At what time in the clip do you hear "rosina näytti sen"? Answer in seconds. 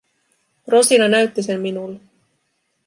0.67-1.61